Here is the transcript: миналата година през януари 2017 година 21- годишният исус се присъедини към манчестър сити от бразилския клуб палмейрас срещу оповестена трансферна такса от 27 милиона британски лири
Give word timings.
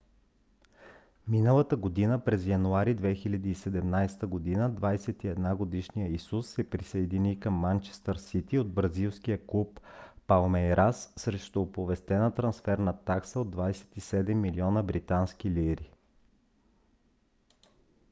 миналата 1.27 1.77
година 1.77 2.23
през 2.23 2.45
януари 2.45 2.95
2017 2.95 4.25
година 4.25 4.69
21- 4.71 5.55
годишният 5.55 6.13
исус 6.15 6.47
се 6.47 6.69
присъедини 6.69 7.39
към 7.39 7.53
манчестър 7.53 8.15
сити 8.15 8.57
от 8.59 8.73
бразилския 8.73 9.45
клуб 9.47 9.79
палмейрас 10.27 11.13
срещу 11.17 11.61
оповестена 11.61 12.33
трансферна 12.33 12.97
такса 13.03 13.39
от 13.39 13.51
27 13.55 14.33
милиона 14.41 14.83
британски 14.83 15.51
лири 15.51 15.91